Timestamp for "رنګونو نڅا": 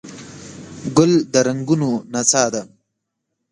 1.47-2.43